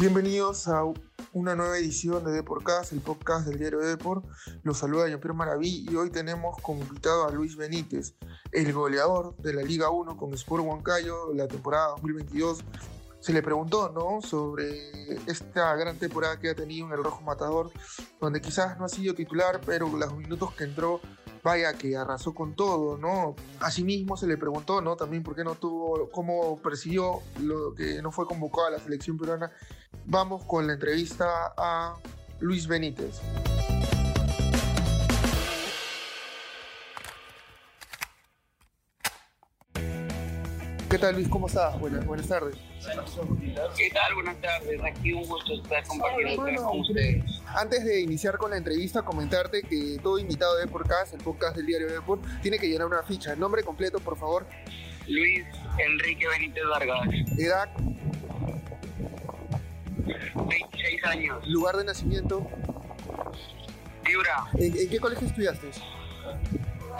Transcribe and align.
Bienvenidos 0.00 0.66
a 0.66 0.82
una 1.34 1.54
nueva 1.54 1.76
edición 1.76 2.24
de 2.24 2.32
Deporcast, 2.32 2.94
el 2.94 3.02
podcast 3.02 3.46
del 3.46 3.58
diario 3.58 3.80
Deport. 3.80 4.24
Los 4.62 4.78
saluda 4.78 5.06
Jean-Pierre 5.08 5.36
Maraví 5.36 5.86
y 5.90 5.94
hoy 5.94 6.08
tenemos 6.08 6.56
como 6.62 6.80
invitado 6.80 7.28
a 7.28 7.30
Luis 7.30 7.54
Benítez, 7.54 8.14
el 8.50 8.72
goleador 8.72 9.36
de 9.36 9.52
la 9.52 9.60
Liga 9.60 9.90
1 9.90 10.16
con 10.16 10.32
Sport 10.32 10.64
Huancayo 10.64 11.34
la 11.34 11.46
temporada 11.48 11.88
2022. 11.88 12.64
Se 13.18 13.34
le 13.34 13.42
preguntó, 13.42 13.90
¿no? 13.90 14.26
Sobre 14.26 14.90
esta 15.26 15.76
gran 15.76 15.98
temporada 15.98 16.40
que 16.40 16.48
ha 16.48 16.54
tenido 16.54 16.86
en 16.86 16.94
el 16.94 17.04
Rojo 17.04 17.20
Matador, 17.20 17.70
donde 18.22 18.40
quizás 18.40 18.78
no 18.78 18.86
ha 18.86 18.88
sido 18.88 19.12
titular, 19.14 19.60
pero 19.66 19.86
los 19.86 20.16
minutos 20.16 20.54
que 20.54 20.64
entró 20.64 21.02
vaya 21.42 21.72
que 21.74 21.96
arrasó 21.96 22.34
con 22.34 22.54
todo, 22.54 22.98
¿no? 22.98 23.34
Asimismo 23.60 24.16
se 24.16 24.26
le 24.26 24.36
preguntó, 24.36 24.80
¿no? 24.80 24.96
También 24.96 25.22
por 25.22 25.34
qué 25.34 25.44
no 25.44 25.54
tuvo, 25.54 26.08
cómo 26.10 26.60
persiguió 26.60 27.20
lo 27.40 27.74
que 27.74 28.02
no 28.02 28.10
fue 28.12 28.26
convocado 28.26 28.66
a 28.66 28.70
la 28.70 28.78
selección 28.78 29.18
peruana. 29.18 29.52
Vamos 30.12 30.44
con 30.44 30.66
la 30.66 30.72
entrevista 30.72 31.54
a 31.56 31.94
Luis 32.40 32.66
Benítez. 32.66 33.20
¿Qué 40.90 40.98
tal 40.98 41.14
Luis? 41.14 41.28
¿Cómo 41.28 41.46
estás? 41.46 41.78
Buenas, 41.78 42.04
buenas 42.04 42.26
tardes. 42.26 42.56
¿Qué 43.76 43.90
tal? 43.90 44.14
Buenas 44.16 44.40
tardes. 44.40 44.80
Aquí 44.82 45.12
un 45.12 45.28
gusto 45.28 45.54
estar 45.54 45.86
compartiendo 45.86 46.64
con 46.64 46.80
ustedes. 46.80 47.24
Antes 47.46 47.84
de 47.84 48.00
iniciar 48.00 48.36
con 48.36 48.50
la 48.50 48.56
entrevista, 48.56 49.02
comentarte 49.02 49.62
que 49.62 50.00
todo 50.02 50.18
invitado 50.18 50.56
de 50.56 50.66
Deportcast, 50.66 51.14
el 51.14 51.22
podcast 51.22 51.54
del 51.54 51.66
diario 51.66 51.86
Deport, 51.86 52.24
tiene 52.42 52.58
que 52.58 52.68
llenar 52.68 52.88
una 52.88 53.04
ficha. 53.04 53.36
Nombre 53.36 53.62
completo, 53.62 54.00
por 54.00 54.18
favor. 54.18 54.44
Luis 55.06 55.44
Enrique 55.78 56.26
Benítez 56.26 56.64
Vargas. 56.68 57.08
Edad. 57.38 57.68
26 60.34 61.04
años. 61.04 61.46
Lugar 61.48 61.76
de 61.76 61.84
nacimiento. 61.84 62.46
Piura. 64.04 64.44
¿En, 64.58 64.76
en 64.76 64.88
qué 64.88 64.98
colegio 64.98 65.26
estudiaste? 65.26 65.68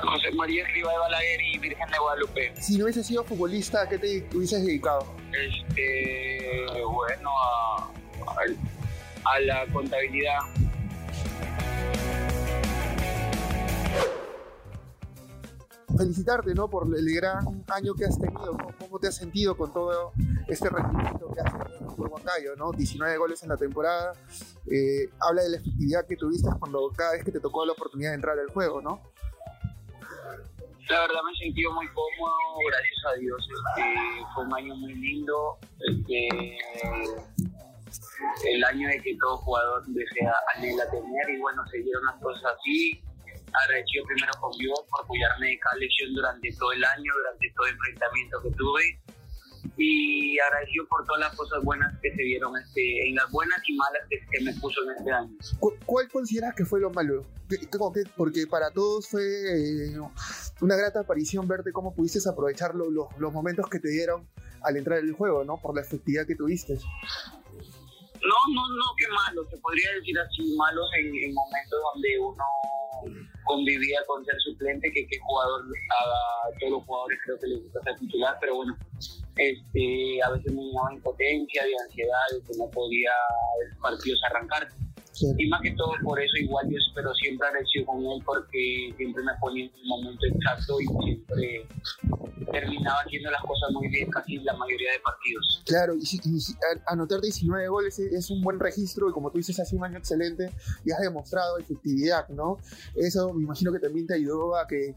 José 0.02 0.30
María 0.32 0.64
Escriba 0.64 0.92
de 0.92 0.98
Balaguer 0.98 1.40
y 1.42 1.58
Virgen 1.58 1.90
de 1.90 1.98
Guadalupe. 1.98 2.52
Si 2.58 2.78
no 2.78 2.84
hubiese 2.84 3.04
sido 3.04 3.24
futbolista, 3.24 3.82
¿a 3.82 3.88
qué 3.88 3.98
te 3.98 4.26
hubieses 4.34 4.64
dedicado? 4.64 5.14
Este, 5.32 6.66
bueno, 6.84 7.30
a, 7.38 7.90
a, 8.26 9.34
a 9.34 9.40
la 9.40 9.66
contabilidad. 9.72 10.38
Felicitarte, 16.00 16.54
¿no? 16.54 16.66
Por 16.66 16.86
el 16.96 17.14
gran 17.14 17.62
año 17.68 17.92
que 17.92 18.06
has 18.06 18.18
tenido, 18.18 18.56
¿no? 18.56 18.68
¿Cómo 18.78 18.98
te 18.98 19.08
has 19.08 19.16
sentido 19.16 19.54
con 19.54 19.70
todo 19.70 20.12
este 20.48 20.70
rendimiento 20.70 21.30
que 21.30 21.40
has 21.42 21.52
tenido 21.52 21.94
por 21.94 22.08
Huancayo, 22.08 22.56
¿no? 22.56 22.72
19 22.72 23.18
goles 23.18 23.42
en 23.42 23.50
la 23.50 23.58
temporada. 23.58 24.14
Eh, 24.64 25.10
habla 25.20 25.42
de 25.42 25.50
la 25.50 25.56
efectividad 25.58 26.06
que 26.06 26.16
tuviste 26.16 26.48
cuando 26.58 26.90
cada 26.96 27.12
vez 27.12 27.22
que 27.22 27.30
te 27.30 27.38
tocó 27.38 27.66
la 27.66 27.72
oportunidad 27.72 28.12
de 28.12 28.14
entrar 28.14 28.38
al 28.38 28.48
juego, 28.48 28.80
¿no? 28.80 28.98
La 30.88 31.00
verdad 31.00 31.20
me 31.22 31.32
he 31.32 31.44
sentido 31.44 31.70
muy 31.74 31.86
cómodo, 31.88 32.34
gracias 32.66 33.04
a 33.06 33.12
Dios. 33.20 33.48
Este, 33.76 33.84
fue 34.34 34.44
un 34.46 34.54
año 34.54 34.74
muy 34.76 34.94
lindo. 34.94 35.58
Este, 35.80 36.58
el 38.48 38.64
año 38.64 38.88
de 38.88 39.02
que 39.02 39.18
todo 39.20 39.36
jugador 39.36 39.84
desea 39.88 40.32
anhela 40.56 40.90
tener 40.90 41.28
y 41.28 41.40
bueno, 41.40 41.62
se 41.70 41.76
dieron 41.76 42.06
las 42.06 42.16
cosas 42.22 42.54
así. 42.58 43.02
Agradecido 43.52 44.04
primero 44.06 44.32
con 44.40 44.52
Dios 44.58 44.78
por 44.90 45.06
cuidarme 45.06 45.48
de 45.48 45.58
cada 45.58 45.76
lesión 45.76 46.14
durante 46.14 46.52
todo 46.58 46.72
el 46.72 46.84
año, 46.84 47.12
durante 47.16 47.52
todo 47.56 47.66
el 47.66 47.74
enfrentamiento 47.74 48.42
que 48.42 48.50
tuve 48.56 49.00
y 49.76 50.38
agradecido 50.38 50.86
por 50.88 51.04
todas 51.06 51.20
las 51.20 51.36
cosas 51.36 51.62
buenas 51.64 51.98
que 52.02 52.10
se 52.14 52.22
dieron 52.22 52.56
este, 52.56 53.08
en 53.08 53.14
las 53.14 53.30
buenas 53.30 53.58
y 53.66 53.74
malas 53.74 54.02
que, 54.08 54.18
que 54.30 54.44
me 54.44 54.52
puso 54.60 54.82
en 54.84 54.96
este 54.96 55.12
año. 55.12 55.30
¿Cuál 55.86 56.08
consideras 56.08 56.54
que 56.54 56.64
fue 56.64 56.80
lo 56.80 56.90
malo? 56.90 57.26
Porque 58.16 58.46
para 58.46 58.70
todos 58.70 59.08
fue 59.08 59.22
eh, 59.22 59.98
una 60.60 60.76
grata 60.76 61.00
aparición 61.00 61.48
verte 61.48 61.72
cómo 61.72 61.94
pudiste 61.94 62.20
aprovechar 62.28 62.74
lo, 62.74 62.90
lo, 62.90 63.08
los 63.18 63.32
momentos 63.32 63.68
que 63.68 63.78
te 63.80 63.90
dieron 63.90 64.28
al 64.62 64.76
entrar 64.76 64.98
en 64.98 65.08
el 65.08 65.14
juego, 65.14 65.44
¿no? 65.44 65.56
Por 65.60 65.74
la 65.74 65.80
efectividad 65.82 66.26
que 66.26 66.36
tuviste. 66.36 66.74
No, 66.74 68.38
no, 68.54 68.68
no, 68.68 68.84
qué 68.98 69.08
malo. 69.08 69.44
Se 69.48 69.56
podría 69.58 69.92
decir 69.94 70.18
así, 70.18 70.54
malos 70.56 70.90
en, 70.98 71.06
en 71.06 71.34
momentos 71.34 71.80
donde 71.94 72.18
uno 72.18 72.44
convivía 73.50 73.98
con 74.06 74.24
ser 74.24 74.36
suplente, 74.40 74.92
que 74.92 75.06
qué 75.06 75.18
jugador 75.18 75.62
a 75.62 76.58
todos 76.58 76.72
los 76.72 76.84
jugadores 76.84 77.18
creo 77.24 77.38
que 77.40 77.46
les 77.48 77.62
gusta 77.64 77.82
ser 77.82 77.96
titular, 77.98 78.36
pero 78.40 78.56
bueno, 78.56 78.76
este, 79.36 80.22
a 80.22 80.30
veces 80.30 80.52
me 80.52 80.62
llenaba 80.62 80.94
impotencia, 80.94 81.64
de 81.64 81.74
ansiedad, 81.84 82.26
de 82.32 82.46
que 82.46 82.58
no 82.58 82.70
podía 82.70 83.10
partidos 83.82 84.20
arrancar. 84.30 84.68
Sí. 85.20 85.26
Y 85.36 85.48
más 85.48 85.60
que 85.60 85.72
todo 85.72 85.92
por 86.02 86.18
eso 86.18 86.36
igual 86.38 86.66
yo 86.70 86.78
espero 86.78 87.12
siempre 87.14 87.46
agradecido 87.46 87.84
con 87.84 88.02
él 88.06 88.22
porque 88.24 88.94
siempre 88.96 89.22
me 89.22 89.32
ponía 89.38 89.66
en 89.66 89.72
el 89.74 89.86
momento 89.86 90.26
exacto 90.26 90.80
y 90.80 90.86
siempre 91.04 91.66
terminaba 92.50 93.00
haciendo 93.04 93.30
las 93.30 93.42
cosas 93.42 93.70
muy 93.72 93.88
bien 93.88 94.10
casi 94.10 94.38
la 94.38 94.54
mayoría 94.54 94.92
de 94.92 95.00
partidos. 95.00 95.62
Claro, 95.66 95.94
y, 95.94 96.00
y, 96.00 96.36
y 96.36 96.40
anotar 96.86 97.20
19 97.20 97.68
goles 97.68 97.98
es 97.98 98.30
un 98.30 98.40
buen 98.40 98.58
registro 98.58 99.10
y 99.10 99.12
como 99.12 99.30
tú 99.30 99.36
dices, 99.36 99.60
ha 99.60 99.64
sido 99.66 99.80
un 99.80 99.84
año 99.84 99.98
excelente 99.98 100.50
y 100.84 100.90
has 100.90 101.00
demostrado 101.00 101.58
efectividad, 101.58 102.28
¿no? 102.30 102.56
Eso 102.94 103.34
me 103.34 103.44
imagino 103.44 103.72
que 103.72 103.78
también 103.78 104.06
te 104.06 104.14
ayudó 104.14 104.56
a 104.56 104.66
que 104.66 104.94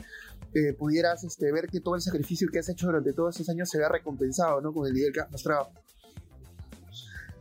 eh, 0.55 0.73
pudieras 0.73 1.23
este, 1.23 1.51
ver 1.51 1.67
que 1.67 1.79
todo 1.79 1.95
el 1.95 2.01
sacrificio 2.01 2.47
que 2.51 2.59
has 2.59 2.69
hecho 2.69 2.85
durante 2.85 3.13
todos 3.13 3.35
estos 3.35 3.49
años 3.49 3.69
se 3.69 3.79
vea 3.79 3.89
recompensado, 3.89 4.61
¿no? 4.61 4.71
Con 4.71 4.87
el 4.87 4.93
nivel 4.93 5.11
que 5.11 5.21
has 5.21 5.31
mostrado. 5.31 5.69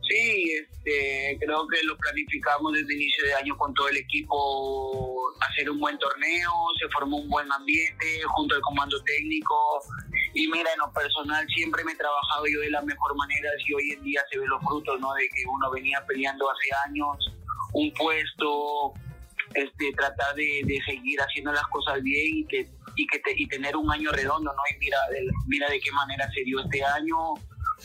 Sí, 0.07 0.51
este, 0.51 1.37
creo 1.39 1.65
que 1.67 1.81
lo 1.83 1.97
planificamos 1.97 2.73
desde 2.73 2.93
inicio 2.93 3.25
de 3.25 3.33
año 3.35 3.57
con 3.57 3.73
todo 3.73 3.87
el 3.87 3.97
equipo, 3.97 5.31
hacer 5.49 5.69
un 5.69 5.79
buen 5.79 5.97
torneo, 5.97 6.51
se 6.77 6.89
formó 6.89 7.17
un 7.17 7.29
buen 7.29 7.49
ambiente 7.51 8.21
junto 8.35 8.55
al 8.55 8.61
comando 8.61 9.01
técnico 9.03 9.81
y 10.33 10.47
mira, 10.47 10.73
en 10.73 10.79
lo 10.79 10.91
personal 10.91 11.45
siempre 11.55 11.83
me 11.85 11.93
he 11.93 11.95
trabajado 11.95 12.45
yo 12.47 12.59
de 12.59 12.71
la 12.71 12.81
mejor 12.81 13.15
manera 13.15 13.49
y 13.65 13.73
hoy 13.73 13.91
en 13.91 14.03
día 14.03 14.21
se 14.29 14.39
ven 14.39 14.49
los 14.49 14.61
frutos, 14.63 14.99
¿no? 14.99 15.13
De 15.13 15.23
que 15.29 15.45
uno 15.47 15.71
venía 15.71 16.03
peleando 16.05 16.49
hace 16.49 16.89
años 16.89 17.17
un 17.73 17.93
puesto, 17.93 18.93
este, 19.53 19.93
tratar 19.93 20.35
de, 20.35 20.63
de 20.65 20.81
seguir 20.85 21.19
haciendo 21.21 21.53
las 21.53 21.65
cosas 21.67 22.01
bien 22.03 22.39
y 22.39 22.45
que 22.45 22.67
y 22.95 23.07
que 23.07 23.19
te, 23.19 23.33
y 23.35 23.47
tener 23.47 23.75
un 23.75 23.91
año 23.91 24.11
redondo, 24.11 24.53
¿no? 24.53 24.61
Y 24.71 24.79
mira, 24.79 24.97
de, 25.11 25.25
mira 25.47 25.69
de 25.69 25.79
qué 25.79 25.91
manera 25.91 26.29
se 26.31 26.43
dio 26.43 26.59
este 26.59 26.83
año, 26.83 27.33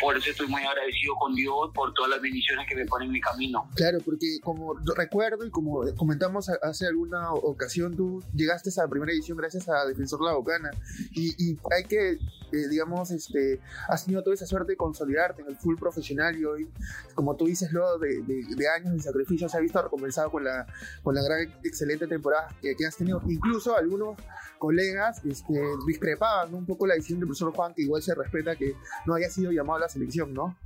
por 0.01 0.17
eso 0.17 0.31
estoy 0.31 0.47
muy 0.47 0.63
agradecido 0.63 1.15
con 1.17 1.35
Dios 1.35 1.71
por 1.75 1.93
todas 1.95 2.11
las 2.11 2.21
bendiciones 2.21 2.67
que 2.69 2.77
me 2.77 2.87
pone 2.87 3.07
en 3.07 3.13
mi 3.13 3.21
camino. 3.21 3.69
Claro, 3.75 3.99
porque 4.05 4.39
como 4.43 4.75
recuerdo 4.97 5.45
y 5.45 5.51
como 5.51 5.83
comentamos 5.97 6.49
hace 6.49 6.87
alguna 6.87 7.33
ocasión, 7.33 7.97
tú 7.97 8.23
llegaste 8.35 8.71
a 8.77 8.85
la 8.85 8.89
primera 8.89 9.13
edición 9.13 9.37
gracias 9.39 9.69
a 9.69 9.85
Defensor 9.87 10.23
La 10.23 10.33
Bocana 10.35 10.71
y, 11.13 11.31
y 11.43 11.59
hay 11.75 11.85
que, 11.85 12.13
eh, 12.13 12.69
digamos, 12.71 13.11
este, 13.11 13.61
has 13.89 14.05
tenido 14.05 14.23
toda 14.23 14.35
esa 14.35 14.47
suerte 14.47 14.73
de 14.73 14.77
consolidarte 14.77 15.43
en 15.43 15.49
el 15.49 15.57
full 15.57 15.77
profesional 15.77 16.37
y 16.37 16.45
hoy, 16.45 16.71
como 17.15 17.37
tú 17.37 17.47
dices, 17.47 17.73
luego 17.73 17.99
de, 17.99 18.23
de, 18.23 18.45
de 18.55 18.69
años 18.69 18.93
de 18.93 19.01
sacrificio, 19.01 19.49
se 19.49 19.57
ha 19.57 19.61
visto 19.61 19.81
recompensado 19.83 20.31
con 20.31 20.45
la, 20.45 20.67
con 21.03 21.15
la 21.15 21.23
gran, 21.23 21.43
excelente 21.65 22.07
temporada 22.07 22.49
que, 22.61 22.75
que 22.77 22.87
has 22.87 22.97
tenido. 22.97 23.21
Incluso 23.29 23.77
algunos 23.77 24.17
colegas 24.59 25.25
este, 25.25 25.61
discrepaban 25.87 26.51
¿no? 26.51 26.59
un 26.59 26.67
poco 26.67 26.87
la 26.87 26.95
decisión 26.95 27.21
del 27.21 27.29
profesor 27.29 27.53
Juan, 27.55 27.75
que 27.75 27.83
igual 27.83 28.03
se 28.03 28.15
respeta 28.15 28.57
que 28.57 28.75
no 29.07 29.15
haya 29.15 29.31
sido 29.31 29.53
llamado 29.53 29.78
a 29.79 29.83
la 29.83 29.89
selección, 29.89 30.35
¿no? 30.35 30.57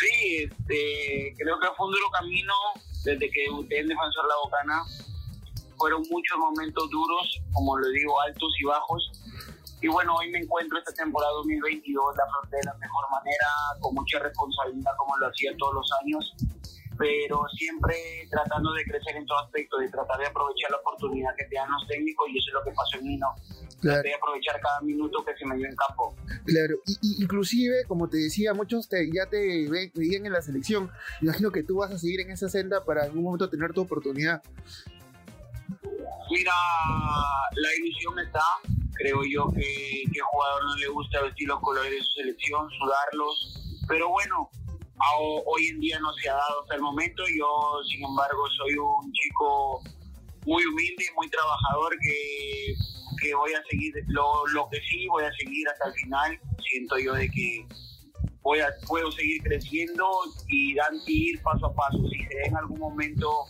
Sí, 0.00 0.44
este, 0.44 1.34
creo 1.36 1.58
que 1.58 1.68
fue 1.76 1.86
un 1.86 1.92
duro 1.92 2.10
camino 2.10 2.54
desde 3.04 3.30
que 3.30 3.42
debuté 3.42 3.80
en 3.80 3.88
Defensor 3.88 4.26
La 4.28 4.34
Bocana. 4.44 4.82
Fueron 5.76 6.02
muchos 6.10 6.38
momentos 6.38 6.90
duros, 6.90 7.40
como 7.52 7.76
lo 7.78 7.88
digo, 7.88 8.20
altos 8.20 8.52
y 8.60 8.64
bajos. 8.64 9.12
Y 9.80 9.88
bueno, 9.88 10.14
hoy 10.16 10.30
me 10.30 10.38
encuentro 10.38 10.78
esta 10.78 10.92
temporada 10.92 11.32
2022, 11.32 12.16
la 12.16 12.24
afronté 12.24 12.56
de 12.56 12.64
la 12.64 12.74
mejor 12.74 13.04
manera, 13.10 13.46
con 13.80 13.94
mucha 13.94 14.18
responsabilidad 14.18 14.90
como 14.98 15.16
lo 15.18 15.28
hacía 15.28 15.56
todos 15.56 15.74
los 15.74 15.90
años 16.02 16.34
pero 16.98 17.40
siempre 17.56 17.94
tratando 18.28 18.72
de 18.72 18.84
crecer 18.84 19.16
en 19.16 19.24
todo 19.24 19.38
aspecto, 19.38 19.78
de 19.78 19.88
tratar 19.88 20.18
de 20.18 20.26
aprovechar 20.26 20.70
la 20.72 20.78
oportunidad 20.78 21.30
que 21.38 21.44
te 21.44 21.54
dan 21.54 21.70
los 21.70 21.86
técnicos 21.86 22.28
y 22.28 22.38
eso 22.38 22.48
es 22.48 22.54
lo 22.54 22.64
que 22.64 22.72
pasó 22.72 22.98
en 22.98 23.06
mí, 23.06 23.16
¿no? 23.16 23.34
Claro. 23.80 24.08
aprovechar 24.16 24.60
cada 24.60 24.80
minuto 24.80 25.24
que 25.24 25.36
se 25.36 25.46
me 25.46 25.56
dio 25.56 25.66
en 25.68 25.76
campo. 25.76 26.14
Claro, 26.44 26.76
y, 26.86 26.98
y 27.00 27.22
inclusive, 27.22 27.84
como 27.86 28.08
te 28.08 28.16
decía, 28.16 28.52
muchos 28.52 28.88
te, 28.88 29.08
ya 29.12 29.26
te 29.26 29.68
veían 29.94 30.26
en 30.26 30.32
la 30.32 30.42
selección. 30.42 30.90
Imagino 31.20 31.52
que 31.52 31.62
tú 31.62 31.76
vas 31.76 31.92
a 31.92 31.98
seguir 31.98 32.20
en 32.20 32.30
esa 32.30 32.48
senda 32.48 32.84
para 32.84 33.02
en 33.02 33.10
algún 33.10 33.24
momento 33.24 33.48
tener 33.48 33.72
tu 33.72 33.82
oportunidad. 33.82 34.42
Mira, 36.30 36.52
la 37.54 37.74
ilusión 37.78 38.18
está. 38.18 38.42
Creo 38.94 39.20
yo 39.30 39.46
que, 39.54 40.02
que 40.12 40.20
jugador 40.20 40.64
no 40.64 40.76
le 40.76 40.88
gusta 40.88 41.22
vestir 41.22 41.46
los 41.46 41.60
colores 41.60 41.90
de 41.92 41.98
su 41.98 42.12
selección, 42.14 42.68
sudarlos. 42.70 43.78
Pero 43.86 44.08
bueno, 44.10 44.50
hoy 45.46 45.68
en 45.68 45.80
día 45.80 45.98
no 46.00 46.12
se 46.14 46.28
ha 46.28 46.34
dado 46.34 46.62
hasta 46.62 46.74
el 46.74 46.82
momento. 46.82 47.22
Yo, 47.36 47.80
sin 47.88 48.04
embargo, 48.04 48.44
soy 48.56 48.74
un 48.74 49.12
chico 49.12 49.82
muy 50.46 50.64
humilde, 50.64 51.04
muy 51.16 51.28
trabajador, 51.30 51.96
que, 52.00 52.74
que 53.20 53.34
voy 53.34 53.52
a 53.52 53.62
seguir 53.70 53.94
lo, 54.08 54.46
lo, 54.48 54.68
que 54.70 54.80
sí, 54.80 55.06
voy 55.08 55.24
a 55.24 55.32
seguir 55.32 55.68
hasta 55.68 55.88
el 55.88 55.94
final. 55.94 56.40
Siento 56.70 56.98
yo 56.98 57.14
de 57.14 57.28
que 57.30 57.66
pueda, 58.42 58.68
puedo 58.86 59.10
seguir 59.12 59.42
creciendo 59.42 60.06
y, 60.48 60.74
dan, 60.74 60.94
ir 61.06 61.40
paso 61.42 61.66
a 61.66 61.74
paso. 61.74 61.98
Si 62.10 62.26
en 62.46 62.56
algún 62.56 62.78
momento 62.78 63.44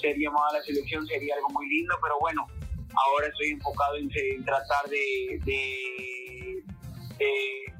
ser 0.00 0.16
llamado 0.18 0.46
a 0.50 0.58
la 0.58 0.62
selección 0.62 1.06
sería 1.06 1.34
algo 1.36 1.48
muy 1.50 1.68
lindo, 1.68 1.94
pero 2.02 2.18
bueno, 2.20 2.46
ahora 2.94 3.28
estoy 3.28 3.50
enfocado 3.50 3.96
en, 3.96 4.08
tratar 4.44 4.88
de, 4.88 5.40
de, 5.44 6.64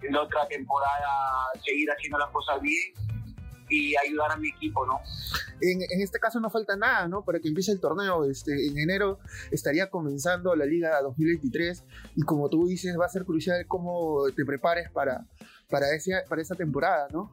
en 0.03 0.13
la 0.13 0.23
otra 0.23 0.47
temporada 0.49 1.51
seguir 1.65 1.91
haciendo 1.91 2.19
las 2.19 2.31
cosas 2.31 2.61
bien 2.61 2.93
y 3.73 3.97
ayudar 3.97 4.33
a 4.33 4.37
mi 4.37 4.51
equipo, 4.51 4.87
¿no? 4.87 5.01
En, 5.61 5.81
en, 5.83 6.01
este 6.03 6.19
caso 6.19 6.41
no 6.41 6.51
falta 6.51 6.77
nada, 6.77 7.09
¿no? 7.09 7.25
Para 7.25 7.41
que 7.41 7.49
empiece 7.49 7.73
el 7.73 7.81
torneo. 7.81 8.25
Este, 8.25 8.69
en 8.69 8.79
enero 8.79 9.19
estaría 9.51 9.89
comenzando 9.89 10.55
la 10.55 10.67
Liga 10.67 11.01
2023 11.03 11.85
y 12.17 12.23
como 12.23 12.49
tú 12.49 12.67
dices, 12.67 12.97
va 12.99 13.07
a 13.07 13.09
ser 13.09 13.25
crucial 13.25 13.65
cómo 13.67 14.25
te 14.37 14.45
prepares 14.45 14.91
para, 14.91 15.25
para, 15.71 15.95
ese, 15.95 16.13
para 16.29 16.43
esa 16.43 16.55
temporada, 16.55 17.09
¿no? 17.13 17.33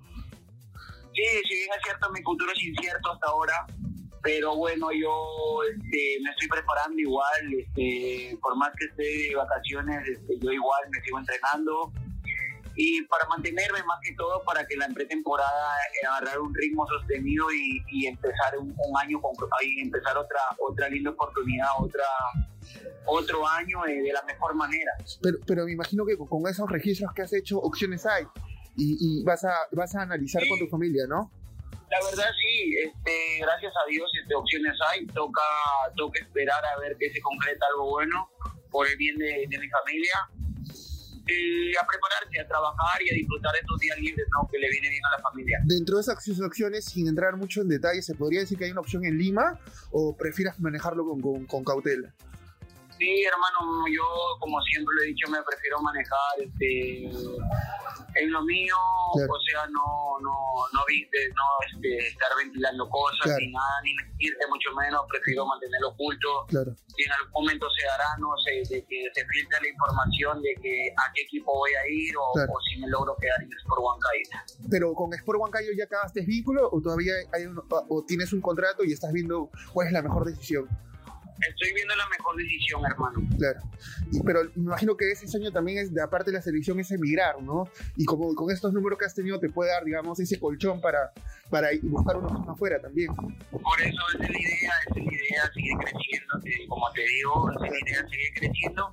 Sí, 1.13 1.23
si 1.47 1.55
bien 1.55 1.69
es 1.75 1.83
cierto, 1.83 2.09
mi 2.11 2.21
futuro 2.21 2.51
es 2.51 2.63
incierto 2.63 3.11
hasta 3.11 3.27
ahora, 3.27 3.65
pero 4.21 4.55
bueno, 4.55 4.89
yo 4.91 5.63
este, 5.63 6.17
me 6.23 6.29
estoy 6.31 6.47
preparando 6.47 6.99
igual, 6.99 7.53
este, 7.57 8.37
por 8.41 8.55
más 8.55 8.71
que 8.77 8.85
esté 8.85 9.29
de 9.29 9.35
vacaciones, 9.35 10.07
este, 10.07 10.37
yo 10.39 10.51
igual 10.51 10.81
me 10.91 11.01
sigo 11.01 11.19
entrenando 11.19 11.91
y 12.81 13.01
para 13.07 13.27
mantenerme 13.27 13.83
más 13.83 13.99
que 14.01 14.15
todo 14.15 14.41
para 14.45 14.65
que 14.65 14.77
la 14.77 14.87
pretemporada 14.87 15.75
eh, 15.75 16.07
agarrar 16.07 16.39
un 16.39 16.55
ritmo 16.55 16.87
sostenido 16.87 17.47
y, 17.51 18.07
empezar 18.07 18.57
un, 18.57 18.73
año 18.97 19.19
con 19.21 19.33
y 19.61 19.81
empezar 19.81 20.17
otra 20.17 20.39
otra 20.57 20.87
linda 20.87 21.11
oportunidad 21.11 21.67
otra 21.77 22.05
otro 23.05 23.45
año 23.45 23.85
eh, 23.85 24.01
de 24.01 24.13
la 24.13 24.23
mejor 24.23 24.55
manera. 24.55 24.93
Pero 25.21 25.39
pero 25.45 25.65
me 25.65 25.73
imagino 25.73 26.05
que 26.05 26.17
con 26.17 26.47
esos 26.47 26.69
registros 26.69 27.11
que 27.13 27.23
has 27.23 27.33
hecho 27.33 27.59
opciones 27.59 28.05
hay 28.05 28.23
y, 28.77 29.23
vas 29.25 29.43
a 29.43 29.53
vas 29.73 29.93
a 29.95 30.03
analizar 30.03 30.41
con 30.47 30.57
tu 30.57 30.67
familia 30.67 31.03
no 31.05 31.29
la 31.91 31.97
verdad 32.05 32.31
sí, 32.39 32.77
este, 32.85 33.41
gracias 33.41 33.73
a 33.75 33.89
Dios 33.89 34.09
este, 34.21 34.35
opciones 34.35 34.77
hay, 34.87 35.05
toca, 35.07 35.41
toca 35.97 36.21
esperar 36.21 36.63
a 36.63 36.79
ver 36.79 36.95
que 36.97 37.11
se 37.11 37.19
concreta 37.19 37.65
algo 37.71 37.89
bueno 37.89 38.29
por 38.71 38.87
el 38.87 38.95
bien 38.95 39.17
de, 39.17 39.47
de 39.49 39.57
mi 39.57 39.67
familia 39.67 40.29
a 41.81 41.85
prepararse, 41.85 42.39
a 42.39 42.47
trabajar 42.47 43.01
y 43.01 43.09
a 43.09 43.13
disfrutar 43.13 43.55
estos 43.55 43.79
días 43.79 43.97
libres 43.99 44.27
¿no? 44.33 44.47
que 44.51 44.59
le 44.59 44.69
viene 44.69 44.89
bien 44.89 45.03
a 45.05 45.17
la 45.17 45.23
familia. 45.23 45.59
Dentro 45.65 45.97
de 45.97 46.01
esas 46.01 46.39
opciones, 46.39 46.85
sin 46.85 47.07
entrar 47.07 47.35
mucho 47.37 47.61
en 47.61 47.69
detalle, 47.69 48.01
¿se 48.01 48.15
podría 48.15 48.41
decir 48.41 48.57
que 48.57 48.65
hay 48.65 48.71
una 48.71 48.81
opción 48.81 49.05
en 49.05 49.17
Lima 49.17 49.59
o 49.91 50.15
prefieras 50.15 50.59
manejarlo 50.59 51.05
con, 51.05 51.21
con, 51.21 51.45
con 51.45 51.63
cautela? 51.63 52.13
Sí, 52.99 53.23
hermano, 53.23 53.87
yo 53.95 54.03
como 54.39 54.59
siempre 54.61 54.93
lo 54.93 55.03
he 55.03 55.07
dicho, 55.07 55.31
me 55.31 55.41
prefiero 55.43 55.79
manejar 55.79 56.35
este, 56.35 57.07
en 57.07 58.31
lo 58.31 58.43
mío, 58.43 58.75
o 59.15 59.39
sea, 59.47 59.63
no, 59.71 60.19
no, 60.19 60.35
no, 60.73 60.79
viste, 60.85 61.17
no 61.29 61.47
este, 61.71 62.07
estar 62.07 62.27
ventilando 62.35 62.89
cosas 62.89 63.37
ni 63.39 63.51
nada, 63.53 63.81
ni 63.83 63.93
mentirte 63.95 64.45
mucho 64.47 64.75
menos, 64.75 65.01
prefiero 65.07 65.45
mantenerlo 65.45 65.95
oculto. 65.95 66.45
Claro. 66.49 66.75
Y 66.97 67.03
en 67.05 67.11
algún 67.13 67.31
momento 67.31 67.67
se 67.71 67.87
dará, 67.87 68.17
no 68.19 68.35
sé, 68.43 68.67
de 68.67 68.83
que 68.83 69.07
se 69.15 69.25
filtre 69.27 69.61
la 69.61 69.69
información 69.69 70.41
de 70.41 70.55
que 70.61 70.91
a 70.91 71.13
qué 71.15 71.21
equipo 71.21 71.55
voy 71.55 71.71
a 71.71 71.87
ir 71.87 72.13
o, 72.17 72.33
si 72.67 72.81
me 72.81 72.87
logro 72.89 73.15
quedar 73.15 73.41
en 73.41 73.49
Sport 73.63 73.81
Huancayo. 73.81 74.67
Pero 74.69 74.93
con 74.93 75.13
Sport 75.13 75.39
Huancayo 75.39 75.71
ya 75.71 75.85
acabaste 75.85 76.25
vínculo 76.25 76.67
o 76.69 76.81
todavía 76.81 77.13
hay 77.31 77.45
un, 77.45 77.63
o 77.69 78.03
tienes 78.03 78.33
un 78.33 78.41
contrato 78.41 78.83
y 78.83 78.91
estás 78.91 79.13
viendo 79.13 79.49
cuál 79.71 79.87
es 79.87 79.93
la 79.93 80.01
mejor 80.01 80.25
decisión 80.25 80.67
estoy 81.47 81.73
viendo 81.73 81.95
la 81.95 82.07
mejor 82.09 82.35
decisión, 82.35 82.81
hermano. 82.85 83.21
Claro. 83.37 83.59
pero 84.25 84.43
me 84.55 84.63
imagino 84.63 84.97
que 84.97 85.11
ese 85.11 85.27
sueño 85.27 85.51
también 85.51 85.77
es, 85.79 85.93
de 85.93 86.01
aparte 86.01 86.31
de 86.31 86.37
la 86.37 86.41
selección, 86.41 86.79
es 86.79 86.91
emigrar, 86.91 87.41
¿no? 87.41 87.69
Y 87.95 88.05
como 88.05 88.33
con 88.35 88.51
estos 88.51 88.73
números 88.73 88.99
que 88.99 89.05
has 89.05 89.15
tenido 89.15 89.39
te 89.39 89.49
puede 89.49 89.71
dar, 89.71 89.83
digamos, 89.83 90.19
ese 90.19 90.39
colchón 90.39 90.81
para, 90.81 91.11
para 91.49 91.69
buscar 91.83 92.17
una 92.17 92.27
opción 92.27 92.49
afuera 92.49 92.81
también. 92.81 93.13
Por 93.15 93.81
eso 93.81 94.01
es 94.13 94.19
la 94.19 94.29
idea, 94.29 94.71
es 94.87 94.95
la 94.95 95.01
idea, 95.01 95.51
sigue 95.53 95.73
creciendo, 95.79 96.67
como 96.67 96.91
te 96.93 97.01
digo, 97.01 97.51
es 97.51 97.61
la 97.61 97.67
idea, 97.67 98.07
sigue 98.09 98.33
creciendo 98.35 98.91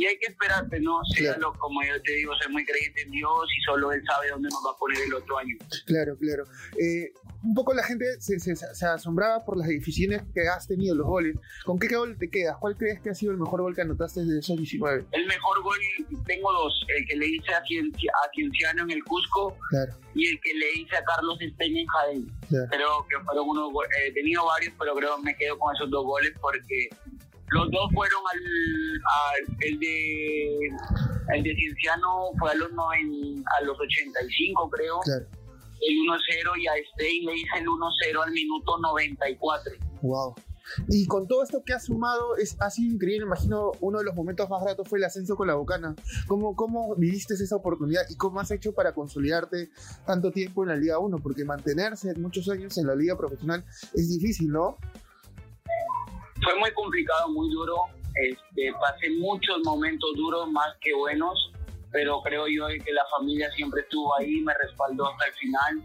y 0.00 0.06
hay 0.06 0.18
que 0.18 0.26
esperarte, 0.26 0.80
¿no? 0.80 1.04
Sea 1.14 1.36
lo, 1.36 1.52
como 1.54 1.82
yo 1.82 2.00
te 2.02 2.12
digo, 2.12 2.34
ser 2.36 2.50
muy 2.50 2.64
creyente 2.64 3.02
en 3.02 3.10
Dios 3.10 3.48
y 3.56 3.62
solo 3.62 3.92
Él 3.92 4.02
sabe 4.06 4.30
dónde 4.30 4.48
nos 4.48 4.64
va 4.64 4.70
a 4.70 4.78
poner 4.78 4.98
el 5.02 5.14
otro 5.14 5.38
año. 5.38 5.56
Claro, 5.84 6.16
claro. 6.16 6.44
Eh, 6.80 7.12
un 7.42 7.54
poco 7.54 7.72
la 7.72 7.82
gente 7.82 8.04
se, 8.20 8.38
se, 8.38 8.86
asombraba 8.86 9.44
por 9.44 9.56
las 9.56 9.68
deficiencias 9.68 10.22
que 10.34 10.46
has 10.48 10.66
tenido, 10.66 10.94
los 10.94 11.06
goles. 11.06 11.36
¿Con 11.64 11.78
qué 11.78 11.88
gol 11.94 12.16
te 12.18 12.28
quedas? 12.28 12.56
¿Cuál 12.58 12.76
crees 12.76 13.00
que 13.00 13.10
ha 13.10 13.14
sido 13.14 13.32
el 13.32 13.38
mejor 13.38 13.62
gol 13.62 13.74
que 13.74 13.80
anotaste 13.82 14.20
desde 14.20 14.40
esos 14.40 14.56
19? 14.56 15.06
El 15.12 15.26
mejor 15.26 15.62
gol, 15.62 15.78
tengo 16.26 16.52
dos. 16.52 16.86
El 16.96 17.06
que 17.06 17.16
le 17.16 17.26
hice 17.26 17.52
a, 17.54 17.62
Cienciano 17.64 18.82
en 18.82 18.90
el 18.90 19.02
Cusco 19.04 19.56
y 20.14 20.28
el 20.28 20.40
que 20.40 20.54
le 20.54 20.80
hice 20.80 20.96
a 20.96 21.04
Carlos 21.04 21.38
Esteña 21.40 21.80
en 21.80 21.86
Jaén. 21.86 22.32
Creo 22.48 23.06
que 23.08 23.24
fueron 23.24 23.48
unos 23.48 23.70
eh, 23.70 24.08
He 24.08 24.12
tenido 24.12 24.44
varios, 24.44 24.74
pero 24.78 24.94
creo 24.94 25.16
que 25.16 25.22
me 25.22 25.36
quedo 25.36 25.58
con 25.58 25.74
esos 25.74 25.90
dos 25.90 26.04
goles 26.04 26.32
porque 26.40 26.88
los 27.50 27.70
dos 27.70 27.90
fueron 27.94 28.22
al, 28.32 29.56
el 29.60 29.78
de 29.78 30.58
el 31.34 31.42
de 31.42 31.54
Cienciano 31.54 32.32
fue 32.38 32.50
a 32.50 32.54
los 32.54 32.72
noven, 32.72 33.44
a 33.58 33.64
los 33.64 33.78
85 33.78 34.70
creo. 34.70 35.00
El 35.80 35.96
1-0 35.96 36.60
y 36.60 36.66
a 36.66 36.72
Stein 36.92 37.26
le 37.26 37.36
hice 37.36 37.58
el 37.58 37.66
1-0 37.66 38.24
al 38.24 38.32
minuto 38.32 38.78
94. 38.78 39.72
Wow. 40.02 40.34
Y 40.88 41.06
con 41.06 41.26
todo 41.26 41.42
esto 41.42 41.62
que 41.64 41.72
has 41.72 41.86
sumado, 41.86 42.36
es, 42.36 42.56
ha 42.60 42.70
sido 42.70 42.94
increíble. 42.94 43.26
Imagino 43.26 43.72
uno 43.80 43.98
de 43.98 44.04
los 44.04 44.14
momentos 44.14 44.48
más 44.48 44.62
gratos 44.62 44.88
fue 44.88 44.98
el 44.98 45.04
ascenso 45.04 45.36
con 45.36 45.48
la 45.48 45.54
Bocana. 45.54 45.96
¿Cómo, 46.28 46.54
¿Cómo 46.54 46.94
viviste 46.96 47.34
esa 47.34 47.56
oportunidad 47.56 48.02
y 48.08 48.16
cómo 48.16 48.40
has 48.40 48.50
hecho 48.50 48.72
para 48.72 48.94
consolidarte 48.94 49.70
tanto 50.06 50.30
tiempo 50.30 50.62
en 50.62 50.68
la 50.68 50.76
Liga 50.76 50.98
1? 50.98 51.18
Porque 51.18 51.44
mantenerse 51.44 52.14
muchos 52.14 52.48
años 52.48 52.78
en 52.78 52.86
la 52.86 52.94
Liga 52.94 53.16
Profesional 53.16 53.64
es 53.94 54.08
difícil, 54.08 54.48
¿no? 54.48 54.78
fue 56.42 56.58
muy 56.58 56.72
complicado, 56.72 57.28
muy 57.30 57.50
duro. 57.50 57.76
Este, 58.14 58.72
pasé 58.80 59.10
muchos 59.18 59.58
momentos 59.64 60.10
duros, 60.16 60.50
más 60.50 60.76
que 60.80 60.92
buenos, 60.94 61.52
pero 61.92 62.20
creo 62.22 62.46
yo 62.46 62.66
que 62.84 62.92
la 62.92 63.04
familia 63.06 63.50
siempre 63.52 63.82
estuvo 63.82 64.16
ahí, 64.16 64.40
me 64.42 64.54
respaldó 64.54 65.08
hasta 65.10 65.26
el 65.26 65.32
final 65.34 65.84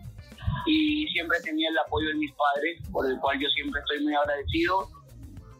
y 0.65 1.07
siempre 1.07 1.37
tenía 1.43 1.69
el 1.69 1.77
apoyo 1.77 2.09
de 2.09 2.15
mis 2.15 2.31
padres, 2.33 2.81
por 2.91 3.09
el 3.09 3.19
cual 3.19 3.39
yo 3.39 3.47
siempre 3.49 3.81
estoy 3.81 4.03
muy 4.03 4.13
agradecido. 4.13 4.87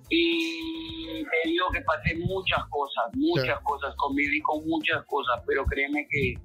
Y 0.09 1.23
te 1.23 1.49
digo 1.49 1.65
que 1.73 1.81
pasé 1.81 2.15
muchas 2.17 2.63
cosas, 2.69 3.05
muchas 3.15 3.59
cosas, 3.61 3.95
conviví 3.97 4.39
con 4.41 4.67
muchas 4.67 5.03
cosas, 5.05 5.41
pero 5.47 5.65
créeme 5.65 6.07
que 6.09 6.35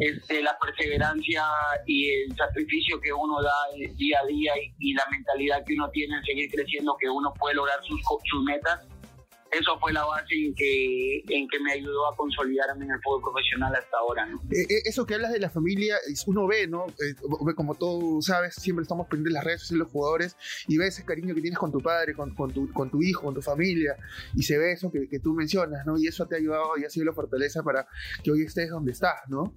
este, 0.00 0.42
la 0.42 0.58
perseverancia 0.58 1.44
y 1.86 2.10
el 2.10 2.36
sacrificio 2.36 3.00
que 3.00 3.12
uno 3.12 3.40
da 3.42 3.54
día 3.96 4.20
a 4.20 4.26
día 4.26 4.52
y, 4.78 4.94
la 4.94 5.04
mentalidad 5.10 5.64
que 5.64 5.74
uno 5.74 5.88
tiene 5.90 6.16
en 6.16 6.24
seguir 6.24 6.50
creciendo, 6.50 6.96
que 6.98 7.08
uno 7.08 7.32
puede 7.38 7.54
lograr 7.54 7.78
sus, 7.84 8.00
sus 8.24 8.42
metas, 8.42 8.80
eso 9.58 9.78
fue 9.80 9.92
la 9.92 10.04
base 10.04 10.34
en 10.34 10.54
que, 10.54 11.18
en 11.28 11.48
que 11.48 11.60
me 11.60 11.72
ayudó 11.72 12.06
a 12.08 12.16
consolidarme 12.16 12.84
en 12.84 12.92
el 12.92 13.00
fútbol 13.02 13.22
profesional 13.22 13.74
hasta 13.74 13.96
ahora. 13.98 14.28
Eh, 14.50 14.62
eh, 14.68 14.82
eso 14.84 15.06
que 15.06 15.14
hablas 15.14 15.32
de 15.32 15.40
la 15.40 15.50
familia, 15.50 15.96
uno 16.26 16.46
ve, 16.46 16.66
¿no? 16.66 16.86
Eh, 16.86 17.54
como 17.54 17.74
tú 17.74 18.18
sabes, 18.22 18.54
siempre 18.54 18.82
estamos 18.82 19.06
pendientes 19.08 19.32
de 19.32 19.34
las 19.34 19.44
redes 19.44 19.60
sociales 19.62 19.76
los 19.76 19.92
jugadores 19.92 20.36
y 20.68 20.78
ves 20.78 20.94
ese 20.94 21.04
cariño 21.04 21.34
que 21.34 21.40
tienes 21.40 21.58
con 21.58 21.72
tu 21.72 21.80
padre, 21.80 22.14
con, 22.14 22.34
con, 22.34 22.52
tu, 22.52 22.72
con 22.72 22.90
tu 22.90 23.02
hijo, 23.02 23.22
con 23.22 23.34
tu 23.34 23.42
familia, 23.42 23.96
y 24.34 24.42
se 24.42 24.58
ve 24.58 24.72
eso 24.72 24.90
que, 24.90 25.08
que, 25.08 25.18
tú 25.18 25.34
mencionas, 25.34 25.84
¿no? 25.86 25.98
Y 25.98 26.06
eso 26.06 26.26
te 26.26 26.36
ha 26.36 26.38
ayudado 26.38 26.78
y 26.78 26.84
ha 26.84 26.90
sido 26.90 27.06
la 27.06 27.12
fortaleza 27.12 27.62
para 27.62 27.86
que 28.22 28.30
hoy 28.30 28.42
estés 28.42 28.70
donde 28.70 28.92
estás, 28.92 29.16
¿no? 29.28 29.54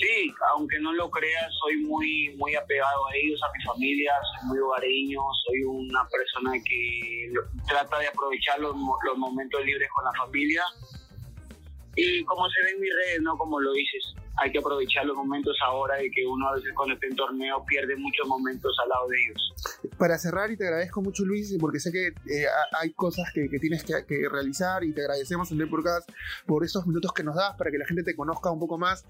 Sí, 0.00 0.32
aunque 0.54 0.78
no 0.78 0.92
lo 0.94 1.10
creas, 1.10 1.52
soy 1.60 1.76
muy 1.78 2.34
muy 2.36 2.54
apegado 2.54 3.06
a 3.08 3.14
ellos, 3.16 3.40
a 3.42 3.52
mi 3.56 3.64
familia, 3.64 4.12
soy 4.22 4.48
muy 4.48 4.58
hogareño, 4.58 5.20
soy 5.46 5.62
una 5.64 6.06
persona 6.08 6.52
que 6.64 7.32
trata 7.68 7.98
de 7.98 8.08
aprovechar 8.08 8.60
los, 8.60 8.74
los 9.04 9.18
momentos 9.18 9.64
libres 9.64 9.88
con 9.94 10.04
la 10.04 10.12
familia. 10.12 10.64
Y 11.96 12.24
como 12.24 12.48
se 12.48 12.62
ve 12.64 12.70
en 12.70 12.80
mis 12.80 12.94
redes, 12.94 13.20
¿no? 13.22 13.36
Como 13.36 13.60
lo 13.60 13.72
dices, 13.72 14.14
hay 14.40 14.50
que 14.50 14.58
aprovechar 14.58 15.04
los 15.04 15.16
momentos 15.16 15.54
ahora 15.62 15.96
de 15.96 16.10
que 16.10 16.26
uno 16.26 16.48
a 16.48 16.54
veces 16.54 16.72
cuando 16.74 16.94
está 16.94 17.06
en 17.06 17.14
torneo 17.14 17.62
pierde 17.66 17.94
muchos 17.96 18.26
momentos 18.26 18.74
al 18.82 18.88
lado 18.88 19.08
de 19.08 19.16
ellos. 19.18 19.90
Para 19.98 20.18
cerrar, 20.18 20.50
y 20.50 20.56
te 20.56 20.64
agradezco 20.64 21.02
mucho 21.02 21.24
Luis, 21.26 21.54
porque 21.60 21.78
sé 21.78 21.92
que 21.92 22.06
eh, 22.08 22.46
hay 22.80 22.92
cosas 22.92 23.26
que, 23.34 23.48
tienes 23.60 23.84
que, 23.84 24.28
realizar 24.30 24.82
y 24.82 24.92
te 24.92 25.02
agradecemos 25.02 25.52
en 25.52 25.58
Deporcast 25.58 26.10
por 26.46 26.64
estos 26.64 26.86
minutos 26.86 27.12
que 27.12 27.22
nos 27.22 27.36
das 27.36 27.54
para 27.56 27.70
que 27.70 27.76
la 27.76 27.86
gente 27.86 28.02
te 28.02 28.16
conozca 28.16 28.50
un 28.50 28.58
poco 28.58 28.78
más. 28.78 29.04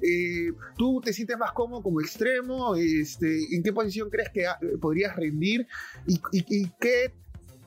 Eh, 0.00 0.52
¿Tú 0.76 1.00
te 1.00 1.12
sientes 1.12 1.36
más 1.36 1.50
cómodo 1.52 1.82
como 1.82 2.00
extremo? 2.00 2.76
Este, 2.76 3.54
¿En 3.56 3.64
qué 3.64 3.72
posición 3.72 4.08
crees 4.08 4.30
que 4.30 4.46
ah, 4.46 4.58
podrías 4.80 5.16
rendir? 5.16 5.66
¿Y, 6.06 6.20
y 6.32 6.70
qué 6.78 7.12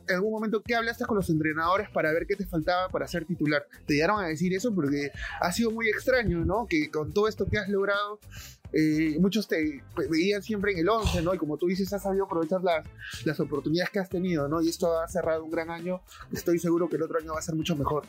en 0.09 0.15
algún 0.15 0.31
momento 0.31 0.61
qué 0.61 0.75
hablaste 0.75 1.05
con 1.05 1.17
los 1.17 1.29
entrenadores 1.29 1.89
para 1.89 2.11
ver 2.11 2.25
qué 2.27 2.35
te 2.35 2.45
faltaba 2.45 2.89
para 2.89 3.07
ser 3.07 3.25
titular. 3.25 3.65
Te 3.85 3.93
llegaron 3.93 4.19
a 4.23 4.27
decir 4.27 4.53
eso 4.53 4.73
porque 4.73 5.11
ha 5.39 5.51
sido 5.51 5.71
muy 5.71 5.87
extraño, 5.87 6.43
¿no? 6.45 6.67
Que 6.67 6.89
con 6.89 7.13
todo 7.13 7.27
esto 7.27 7.45
que 7.45 7.57
has 7.57 7.69
logrado, 7.69 8.19
eh, 8.73 9.17
muchos 9.19 9.47
te 9.47 9.81
veían 10.09 10.41
siempre 10.41 10.73
en 10.73 10.79
el 10.79 10.89
11, 10.89 11.21
¿no? 11.21 11.33
Y 11.33 11.37
como 11.37 11.57
tú 11.57 11.67
dices, 11.67 11.91
has 11.93 12.03
sabido 12.03 12.25
aprovechar 12.25 12.61
las, 12.63 12.85
las 13.25 13.39
oportunidades 13.39 13.89
que 13.91 13.99
has 13.99 14.09
tenido, 14.09 14.47
¿no? 14.47 14.61
Y 14.61 14.69
esto 14.69 14.99
ha 14.99 15.07
cerrado 15.07 15.43
un 15.43 15.51
gran 15.51 15.69
año. 15.69 16.01
Estoy 16.31 16.59
seguro 16.59 16.89
que 16.89 16.97
el 16.97 17.03
otro 17.03 17.19
año 17.19 17.33
va 17.33 17.39
a 17.39 17.43
ser 17.43 17.55
mucho 17.55 17.75
mejor. 17.75 18.05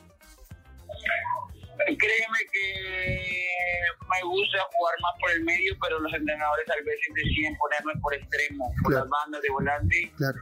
Créeme 1.87 2.39
que 2.53 3.41
me 4.11 4.29
gusta 4.29 4.59
jugar 4.73 4.95
más 5.01 5.13
por 5.21 5.31
el 5.31 5.45
medio, 5.45 5.75
pero 5.81 5.99
los 6.01 6.13
entrenadores 6.13 6.67
a 6.69 6.75
veces 6.85 7.15
deciden 7.15 7.57
ponerme 7.57 8.01
por 8.01 8.15
extremo, 8.15 8.73
por 8.83 8.93
las 8.93 9.09
bandas 9.09 9.41
de 9.43 9.49
volante. 9.51 10.13
Claro. 10.17 10.39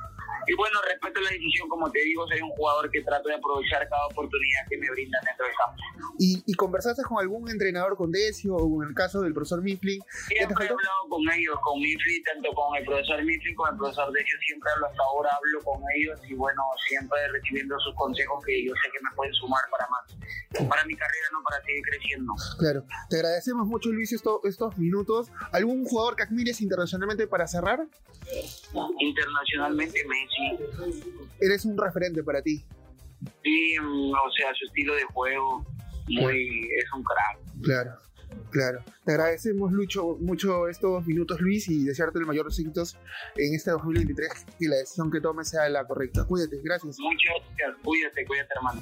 Y 0.49 0.55
bueno, 0.55 0.81
respeto 0.89 1.21
la 1.21 1.31
decisión, 1.31 1.69
como 1.69 1.91
te 1.91 2.01
digo, 2.01 2.27
soy 2.27 2.41
un 2.41 2.51
jugador 2.51 2.91
que 2.91 3.03
trato 3.03 3.29
de 3.29 3.35
aprovechar 3.35 3.87
cada 3.87 4.07
oportunidad 4.07 4.61
que 4.71 4.79
me 4.79 4.91
brindan 4.91 5.23
dentro 5.25 5.45
del 5.45 5.55
campo. 5.55 5.83
¿Y, 6.19 6.43
y 6.47 6.55
conversaste 6.55 7.03
con 7.03 7.19
algún 7.21 7.51
entrenador 7.51 7.97
con 7.97 8.11
Decio 8.11 8.57
o 8.57 8.83
en 8.83 8.89
el 8.89 8.95
caso 8.95 9.21
del 9.21 9.35
profesor 9.35 9.61
Mifflin? 9.61 10.01
Siempre 10.29 10.65
he 10.65 10.69
hablado 10.71 11.09
con 11.11 11.21
ellos, 11.31 11.55
con 11.63 11.79
Mifflin, 11.81 12.23
tanto 12.25 12.49
con 12.55 12.77
el 12.77 12.85
profesor 12.85 13.23
Mifflin 13.23 13.55
como 13.55 13.71
el 13.71 13.77
profesor 13.77 14.11
Decio, 14.11 14.39
siempre 14.47 14.71
hablo 14.75 14.87
hasta 14.87 15.03
ahora, 15.05 15.31
hablo 15.37 15.61
con 15.65 15.83
ellos 15.95 16.19
y 16.27 16.35
bueno, 16.35 16.63
siempre 16.89 17.29
recibiendo 17.29 17.79
sus 17.81 17.95
consejos 17.95 18.43
que 18.47 18.65
yo 18.65 18.73
sé 18.83 18.91
que 18.91 19.05
me 19.05 19.15
pueden 19.15 19.35
sumar 19.35 19.63
para 19.71 19.87
más, 19.89 20.67
para 20.67 20.85
mi 20.87 20.97
carrera, 20.97 21.27
no 21.33 21.43
para 21.45 21.63
seguir 21.63 21.83
creciendo. 21.83 22.33
Claro, 22.59 22.85
te 23.11 23.17
agradecemos 23.17 23.67
mucho 23.67 23.91
Luis 23.91 24.13
estos, 24.13 24.41
estos 24.45 24.79
minutos. 24.79 25.31
¿Algún 25.53 25.85
jugador 25.85 26.17
que 26.17 26.23
admires 26.23 26.63
internacionalmente 26.63 27.27
para 27.27 27.47
cerrar? 27.47 27.81
Internacionalmente 28.99 30.05
Messi. 30.07 30.38
Eres 31.41 31.65
un 31.65 31.77
referente 31.77 32.23
para 32.23 32.43
ti. 32.43 32.65
Sí, 33.43 33.77
o 33.79 34.31
sea, 34.37 34.55
su 34.55 34.67
estilo 34.67 34.95
de 34.95 35.05
juego, 35.05 35.67
muy, 36.09 36.69
es 36.77 36.93
un 36.95 37.03
crack. 37.03 37.63
Claro, 37.63 37.93
claro. 38.51 38.85
Te 39.05 39.13
agradecemos 39.13 39.73
Lucho, 39.73 40.17
mucho 40.21 40.69
estos 40.69 41.07
minutos, 41.07 41.41
Luis, 41.41 41.69
y 41.69 41.85
desearte 41.85 42.19
el 42.19 42.27
mayor 42.27 42.47
éxitos 42.47 42.97
en 43.37 43.55
este 43.55 43.71
2023 43.73 44.47
y 44.61 44.69
la 44.69 44.77
decisión 44.77 45.11
que 45.11 45.21
tomes 45.21 45.49
sea 45.49 45.69
la 45.69 45.87
correcta. 45.87 46.25
Cuídate, 46.25 46.61
gracias. 46.63 46.99
Muchas 47.01 47.35
gracias, 47.57 47.83
cuídate, 47.83 48.25
cuídate, 48.27 48.55
hermano. 48.55 48.81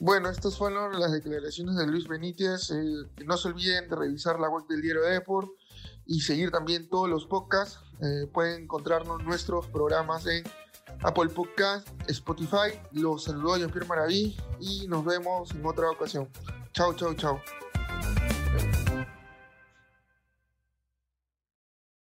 Bueno, 0.00 0.30
estas 0.30 0.56
fueron 0.56 0.98
las 0.98 1.12
declaraciones 1.12 1.76
de 1.76 1.86
Luis 1.86 2.08
Benítez. 2.08 2.70
Eh, 2.70 3.06
no 3.26 3.36
se 3.36 3.48
olviden 3.48 3.86
de 3.86 3.96
revisar 3.96 4.40
la 4.40 4.48
web 4.48 4.66
del 4.66 4.80
diario 4.80 5.02
Deport 5.02 5.50
y 6.06 6.22
seguir 6.22 6.50
también 6.50 6.88
todos 6.88 7.06
los 7.06 7.26
podcasts. 7.26 7.80
Eh, 8.00 8.26
pueden 8.32 8.62
encontrarnos 8.62 9.22
nuestros 9.22 9.66
programas 9.66 10.26
en 10.26 10.42
Apple 11.02 11.28
Podcast, 11.28 11.86
Spotify. 12.08 12.80
Los 12.92 13.24
saludo 13.24 13.52
a 13.52 13.58
Jean-Pierre 13.58 13.86
Maraví 13.86 14.38
y 14.58 14.86
nos 14.88 15.04
vemos 15.04 15.50
en 15.50 15.66
otra 15.66 15.90
ocasión. 15.90 16.30
Chao, 16.72 16.94
chao, 16.94 17.12
chao. 17.12 17.42